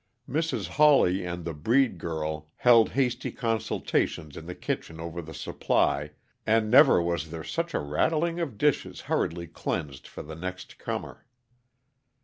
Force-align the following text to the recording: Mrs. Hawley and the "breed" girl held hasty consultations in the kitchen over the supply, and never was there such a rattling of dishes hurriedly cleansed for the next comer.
Mrs. 0.27 0.67
Hawley 0.67 1.23
and 1.23 1.45
the 1.45 1.53
"breed" 1.53 1.99
girl 1.99 2.49
held 2.55 2.89
hasty 2.89 3.31
consultations 3.31 4.35
in 4.35 4.47
the 4.47 4.55
kitchen 4.55 4.99
over 4.99 5.21
the 5.21 5.31
supply, 5.31 6.09
and 6.43 6.71
never 6.71 6.99
was 6.99 7.29
there 7.29 7.43
such 7.43 7.75
a 7.75 7.79
rattling 7.79 8.39
of 8.39 8.57
dishes 8.57 9.01
hurriedly 9.01 9.45
cleansed 9.45 10.07
for 10.07 10.23
the 10.23 10.35
next 10.35 10.79
comer. 10.79 11.27